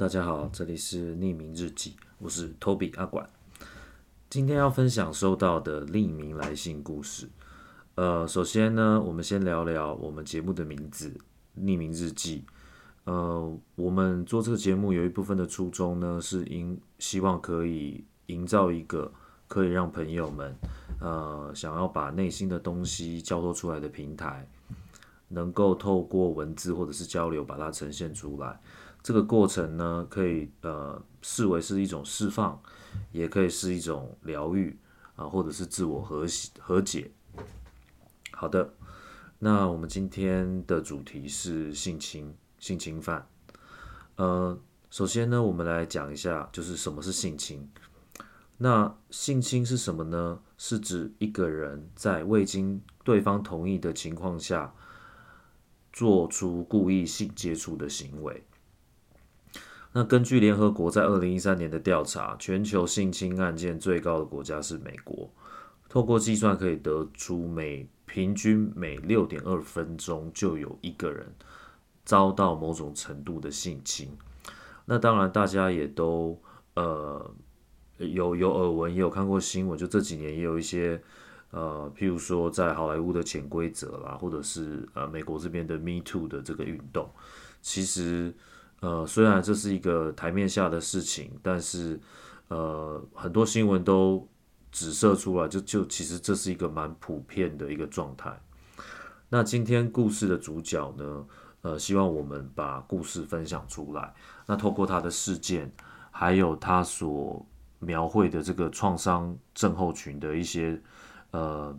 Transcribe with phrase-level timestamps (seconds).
[0.00, 3.28] 大家好，这里是匿名日记，我是 Toby 阿管。
[4.30, 7.28] 今天要分享收到的匿名来信故事。
[7.96, 11.14] 呃，首先呢，我们先聊聊我们节目的名字——
[11.60, 12.46] 匿名日记。
[13.04, 19.12] 呃，我们做这个节目有一部分的初衷呢，是因希望可以营造一个
[19.48, 20.56] 可以让朋友们
[20.98, 24.48] 呃想要把内心的东西交托出来的平台，
[25.28, 28.58] 能够透过文字或者是交流把它呈现出来。
[29.02, 32.60] 这个过程呢，可以呃视为是一种释放，
[33.12, 34.78] 也可以是一种疗愈
[35.16, 36.26] 啊，或者是自我和
[36.58, 37.10] 和解。
[38.32, 38.74] 好的，
[39.38, 43.26] 那我们今天的主题是性侵、性侵犯。
[44.16, 44.58] 呃，
[44.90, 47.70] 首先呢，我们来讲一下，就是什么是性侵。
[48.58, 50.40] 那性侵是什么呢？
[50.58, 54.74] 是指一个人在未经对方同意的情况下，
[55.90, 58.44] 做出故意性接触的行为。
[59.92, 65.28] 那根据联合国在二零一三年的调查，全球性侵案件最高的国家是美国。
[65.88, 71.26] 透过计算可以得出，每平均每六点二分钟就有一个人
[72.04, 74.16] 遭到某种程度的性侵。
[74.84, 76.40] 那当然，大家也都
[76.74, 77.28] 呃
[77.98, 79.76] 有有耳闻，也有看过新闻。
[79.76, 81.02] 就这几年也有一些
[81.50, 87.10] 呃，譬如说在好莱坞的潜规则啦，或者是呃美国这边的 Me Too 的这个运动，
[87.60, 88.32] 其实。
[88.80, 92.00] 呃，虽然这是一个台面下的事情，但是
[92.48, 94.26] 呃，很多新闻都
[94.72, 98.40] 指涉出来，就就其实这是一个蛮普遍的一个状态。
[99.28, 101.26] 那今天故事的主角呢，
[101.62, 104.14] 呃，希望我们把故事分享出来。
[104.46, 105.70] 那透过他的事件，
[106.10, 107.46] 还有他所
[107.78, 110.80] 描绘的这个创伤症候群的一些
[111.32, 111.78] 呃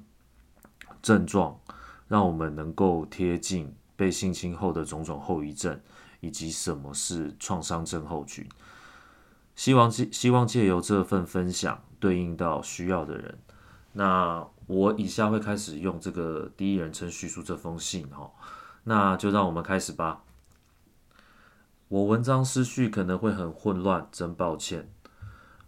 [1.01, 1.59] 症状，
[2.07, 5.77] 让我们能够贴近被性侵后的种种后遗症。
[6.21, 8.47] 以及什么是创伤症候群？
[9.53, 13.37] 希望借希望借由这份分享对应到需要的人。
[13.91, 18.31] 那我以下会开始用这个第一人称叙述这封信哈，
[18.85, 20.23] 那就让我们开始吧。
[21.89, 24.89] 我文章思绪可能会很混乱，真抱歉。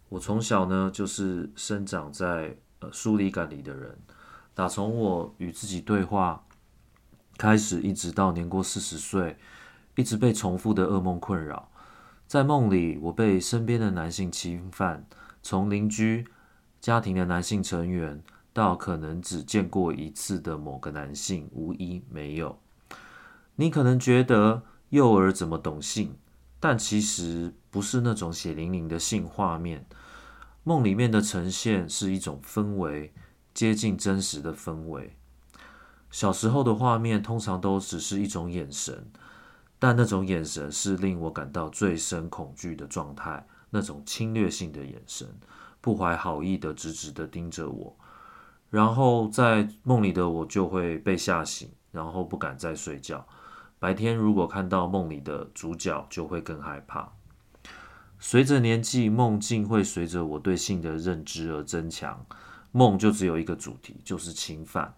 [0.07, 3.99] 我从小呢就是生长在呃疏离感里的人，
[4.53, 6.45] 打从我与自己对话
[7.37, 9.37] 开始，一直到年过四十岁。
[9.95, 11.69] 一直被重复的噩梦困扰，
[12.27, 15.05] 在梦里，我被身边的男性侵犯，
[15.41, 16.25] 从邻居、
[16.81, 22.57] 家庭的男性成员，到可能只见过一次的某个男性，无一没有。
[23.55, 26.15] 你可能觉得幼儿怎么懂性，
[26.59, 29.85] 但其实不是那种血淋淋的性画面。
[30.63, 33.13] 梦里面的呈现是一种氛围，
[33.53, 35.15] 接近真实的氛围。
[36.09, 39.11] 小时候的画面通常都只是一种眼神。
[39.83, 45.27] 但那种眼神是令我感到最深恐惧的状态，那种侵略性的眼神，
[45.81, 47.93] 不怀好意的直直的盯着我，
[48.69, 53.27] 然后在梦里的我就会被吓醒，然后不敢再睡觉。
[53.77, 57.11] 白天如果看到梦里的主角，就会更害怕。
[58.19, 62.25] 随着年纪，梦境会随着我对性的认知而增强，
[62.71, 64.93] 梦就只有一个主题，就是侵犯。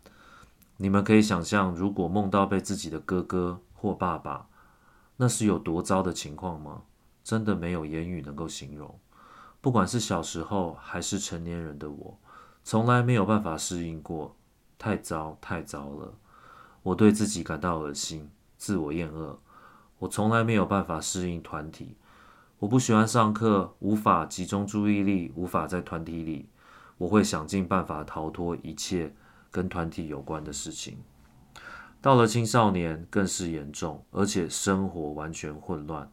[0.77, 4.45] 你们可以想象，如果梦到被自己的哥哥或爸爸，
[5.17, 6.83] 那是有多糟的情况吗？
[7.23, 8.99] 真的没有言语能够形容。
[9.61, 12.19] 不管是小时候还是成年人的我，
[12.63, 14.35] 从来没有办法适应过。
[14.77, 16.13] 太糟，太糟了！
[16.83, 19.39] 我对自己感到恶心，自我厌恶。
[19.99, 21.95] 我从来没有办法适应团体。
[22.59, 26.49] 我不喜欢上课，无法集中注意力，无法在团体里。
[26.97, 29.15] 我会想尽办法逃脱一切
[29.49, 30.99] 跟团体有关的事情。
[32.05, 36.07] 到了青少年更是严重，而且生活完全混乱，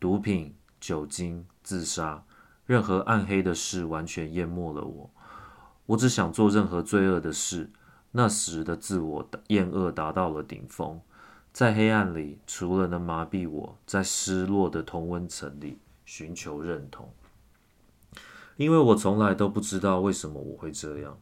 [0.00, 2.24] 毒品、酒精、自杀，
[2.66, 5.08] 任何暗黑的事完全淹没了我。
[5.86, 7.70] 我只想做任何罪恶的事。
[8.10, 11.00] 那时的自我厌恶达到了顶峰，
[11.52, 17.12] 在黑暗里，除了能麻痹我，在失落的同温层里寻求认同，
[18.56, 21.16] 因为我从来都不知道为什么我会这样。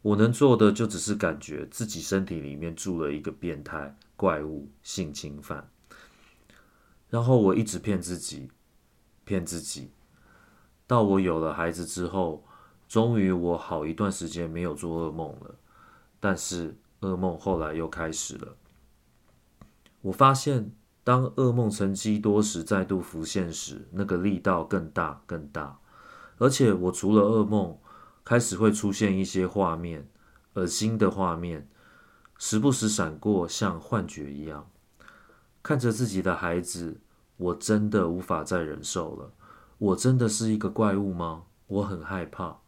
[0.00, 5.68] 我能做的就只是感觉自己身体里面住了一个变态怪物性侵犯，
[7.10, 8.48] 然后我一直骗自己，
[9.24, 9.90] 骗自己，
[10.86, 12.44] 到我有了孩子之后，
[12.88, 15.56] 终于我好一段时间没有做噩梦了，
[16.20, 18.56] 但是噩梦后来又开始了。
[20.00, 20.70] 我发现
[21.02, 25.80] 当噩梦沉积多时再度浮现时，那个力道更大更大，
[26.38, 27.76] 而且我除了噩梦。
[28.28, 30.06] 开始会出现一些画面，
[30.52, 31.66] 恶心的画面，
[32.36, 34.68] 时不时闪过，像幻觉一样。
[35.62, 37.00] 看着自己的孩子，
[37.38, 39.32] 我真的无法再忍受了。
[39.78, 41.44] 我真的是一个怪物吗？
[41.68, 42.58] 我很害怕。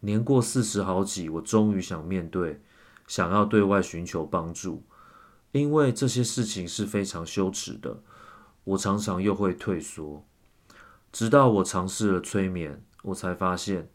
[0.00, 2.62] 年过四十好几，我终于想面对，
[3.06, 4.82] 想要对外寻求帮助，
[5.52, 8.00] 因为这些事情是非常羞耻的。
[8.64, 10.24] 我常常又会退缩，
[11.12, 13.90] 直到我尝试了催眠，我才发现，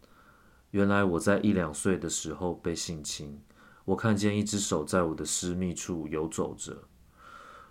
[0.71, 3.41] 原来我在一两岁的时候被性侵。
[3.85, 6.83] 我看见一只手在我的私密处游走着，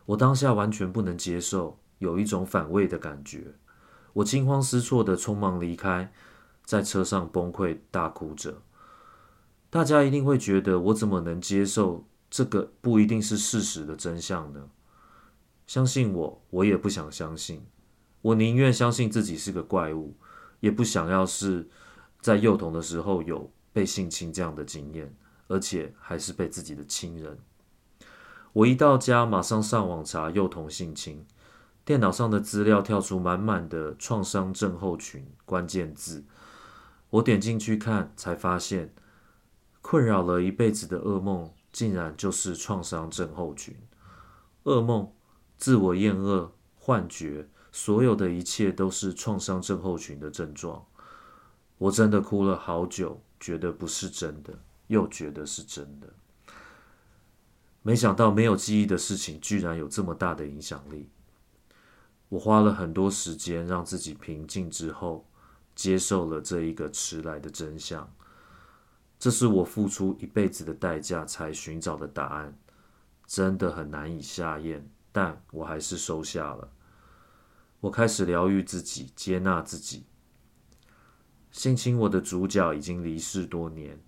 [0.04, 3.54] 我当下完全不能接受，有一种反胃的感觉。
[4.14, 6.12] 我惊慌失措地匆忙离开，
[6.64, 8.62] 在车上崩溃大哭着。
[9.70, 14.70] 大家一定会觉得我怎么能接受这个不一定是事实的真相呢？
[15.68, 17.64] 相信我，我也不想相信。
[18.22, 20.16] 我宁愿相信自己是个怪物，
[20.58, 21.68] 也不想要是
[22.28, 25.14] 在幼童的时候有被性侵这样的经验。
[25.50, 27.38] 而且还是被自己的亲人。
[28.52, 31.24] 我一到家，马上上网查幼童性侵，
[31.86, 36.22] 电脑上的资料跳出满满的创伤症候群关键字。
[37.08, 38.92] 我点进去看，才发现
[39.80, 43.74] 困扰了一辈子的噩梦，竟然就是创伤症候群。
[44.64, 45.10] 噩梦、
[45.56, 50.84] 自我厌恶、幻觉，所有的一切都是创伤症候群的症状。
[51.78, 54.52] 我真的哭了好久，觉得不是真的。
[54.88, 56.08] 又觉得是真的，
[57.82, 61.10] 没想到没有记忆的事情居然有这么大的影响力。
[62.30, 65.26] 我花了很多时间让自己平静之后，
[65.74, 68.10] 接受了这一个迟来的真相。
[69.18, 72.58] 这是我付出一辈子的代价才寻找的答案，
[73.26, 76.70] 真的很难以下咽，但我还是收下了。
[77.80, 80.06] 我开始疗愈自己，接纳自己。
[81.50, 83.98] 性侵我的主角已经离世多年。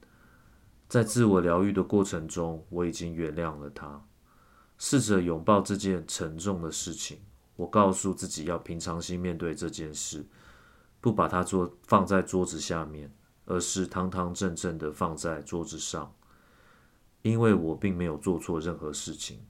[0.88, 4.04] 在自我疗愈的过程中，我已经原谅了他，
[4.76, 7.20] 试着拥抱这件沉重的事情。
[7.56, 10.26] 我告诉自己要平常心面对这件事，
[11.00, 13.12] 不把它做放在桌子下面，
[13.44, 16.12] 而是堂堂正正的放在桌子上，
[17.22, 19.40] 因为我并没有做错任何事情。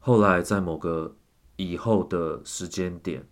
[0.00, 1.16] 后来在某个
[1.56, 3.26] 以后的时间点，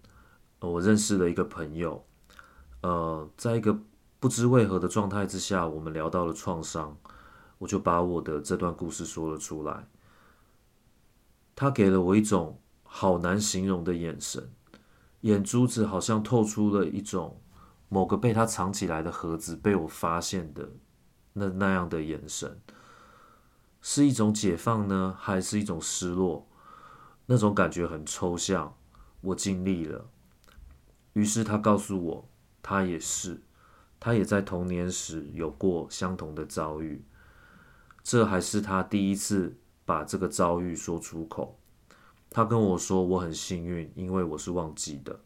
[0.61, 2.03] 我认识了一个朋友，
[2.83, 3.79] 呃，在一个。
[4.21, 6.97] 不知为何的状态之下，我们聊到了创伤，
[7.59, 9.89] 我就把我的这段故事说了出来。
[11.57, 14.53] 他给了我一种好难形容的眼神，
[15.23, 17.41] 眼珠子好像透出了一种
[17.89, 20.69] 某个被他藏起来的盒子被我发现的
[21.33, 22.61] 那那样的眼神，
[23.81, 26.47] 是一种解放呢，还是一种失落？
[27.27, 28.77] 那种感觉很抽象。
[29.21, 30.07] 我尽力了，
[31.15, 32.29] 于是他告诉我，
[32.63, 33.43] 他也是。
[33.99, 37.05] 他也在童年时有过相同的遭遇，
[38.03, 41.59] 这还是他第一次把这个遭遇说出口。
[42.29, 45.21] 他跟我说：“我很幸运，因为我是忘记的。”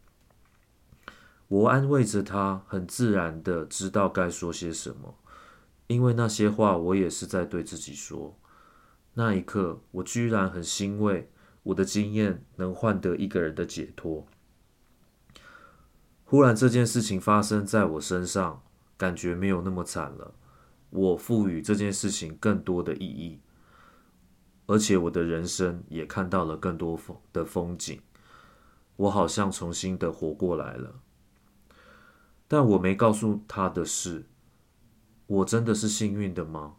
[1.49, 5.15] 我安慰着他，很自然的知道该说些什么，
[5.87, 8.37] 因为那些话我也是在对自己说。
[9.15, 11.31] 那一刻，我居然很欣慰，
[11.63, 14.27] 我的经验能换得一个人的解脱。
[16.29, 18.61] 忽然，这件事情发生在我身上。
[18.97, 20.33] 感觉没有那么惨了，
[20.89, 23.39] 我赋予这件事情更多的意义，
[24.65, 28.01] 而且我的人生也看到了更多风的风景，
[28.95, 30.99] 我好像重新的活过来了。
[32.47, 34.25] 但我没告诉他的是，
[35.27, 36.77] 我真的是幸运的吗？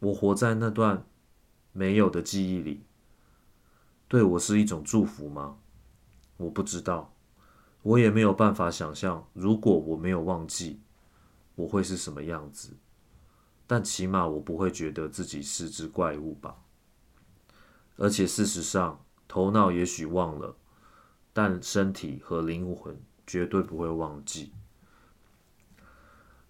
[0.00, 1.06] 我活在那段
[1.70, 2.82] 没有的记忆里，
[4.08, 5.58] 对我是一种祝福吗？
[6.38, 7.15] 我不知道，
[7.86, 10.80] 我也没有办法想象，如果我没有忘记。
[11.54, 12.76] 我会是什么样子？
[13.64, 16.56] 但起码我不会觉得自己是只怪物吧。
[17.96, 20.56] 而且事实上，头脑也许忘了，
[21.32, 24.52] 但身体和灵魂绝对不会忘记。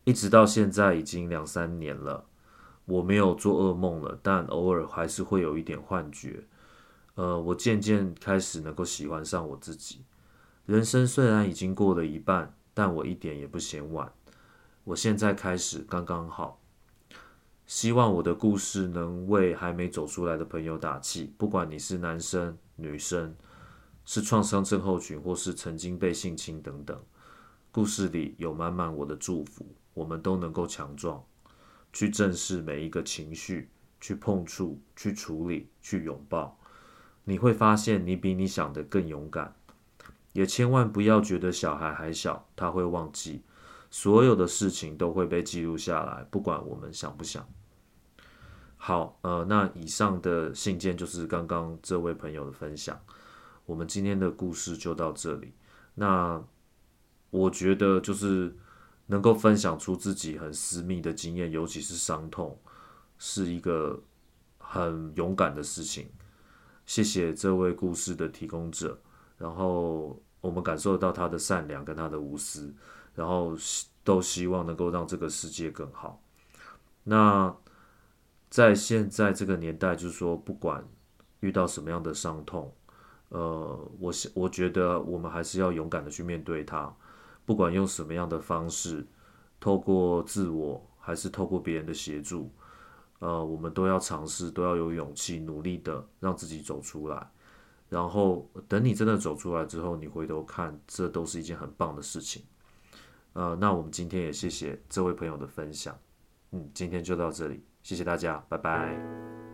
[0.04, 2.24] 一直到现在已经两三年了，
[2.86, 6.44] 我没有做噩梦了，但偶尔还是会有一点幻觉。
[7.14, 10.00] 呃，我渐渐开始能够喜欢上我自己。
[10.66, 14.12] 人生虽然已经过了一半，但我一点也不嫌晚。
[14.82, 16.60] 我现在开始刚刚好，
[17.66, 21.32] 希望我的故事能为还没走出来的朋友打气。
[21.38, 23.32] 不管你是男生、女生，
[24.04, 27.00] 是创伤症候群，或是曾经被性侵等等，
[27.70, 29.64] 故事里有满满我的祝福。
[29.94, 31.24] 我们都能够强壮，
[31.92, 33.70] 去正视每一个情绪，
[34.00, 36.58] 去碰触，去处理，去拥抱。
[37.22, 39.54] 你会发现，你比你想的更勇敢。
[40.36, 43.42] 也千万不要觉得小孩还小，他会忘记。
[43.90, 47.48] 所有的事情都会被记录下来，不管我们想不想。
[48.76, 53.00] 好，呃，那以上的信件就是刚刚这位朋友的分享。
[53.64, 55.54] 我们今天的故事就到这里。
[55.94, 56.44] 那
[57.30, 58.54] 我觉得就是
[59.06, 62.60] 能够分享出自己很私密的经验，尤其是伤痛，
[63.16, 63.98] 是一个
[64.58, 66.10] 很勇敢的事情。
[66.84, 69.00] 谢谢这位故事的提供者，
[69.38, 72.74] 然后我们感受到他的善良跟他的无私，
[73.14, 73.56] 然后
[74.04, 76.22] 都希望能够让这个世界更好。
[77.04, 77.54] 那
[78.48, 80.86] 在现在这个年代，就是说，不管
[81.40, 82.72] 遇到什么样的伤痛，
[83.28, 86.94] 呃，我我觉得我们还是要勇敢的去面对它，
[87.44, 89.06] 不管用什么样的方式，
[89.58, 92.50] 透过自我还是透过别人的协助。
[93.18, 97.30] 呃，我们都要尝试，都要有勇气，努力的让自己走出来。
[97.88, 102.42] 然后等你真的走出来之后，你回头看，这都是一件很棒的事情。
[103.32, 105.96] 呃，那我们今天也谢谢这位朋友的分享。
[106.52, 109.45] 嗯，今天就到这里，谢谢大家，拜拜。